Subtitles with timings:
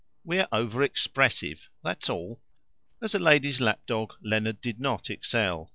[0.23, 2.41] We're over expressive: that's all."
[3.03, 5.69] As a lady's lap dog Leonard did not excel.